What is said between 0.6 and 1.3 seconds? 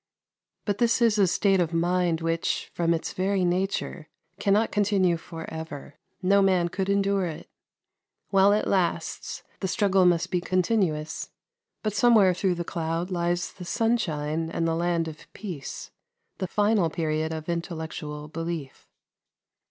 But this is a